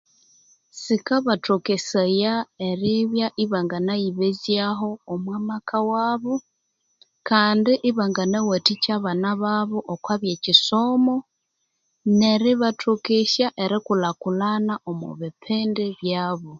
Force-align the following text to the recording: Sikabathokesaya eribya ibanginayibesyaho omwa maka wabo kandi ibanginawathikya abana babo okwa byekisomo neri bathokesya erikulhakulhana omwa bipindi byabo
Sikabathokesaya 0.81 2.33
eribya 2.69 3.27
ibanginayibesyaho 3.43 4.89
omwa 5.13 5.37
maka 5.49 5.77
wabo 5.91 6.33
kandi 7.29 7.71
ibanginawathikya 7.89 8.91
abana 8.97 9.31
babo 9.41 9.77
okwa 9.93 10.13
byekisomo 10.21 11.15
neri 12.19 12.51
bathokesya 12.61 13.47
erikulhakulhana 13.63 14.73
omwa 14.89 15.11
bipindi 15.19 15.83
byabo 15.99 16.49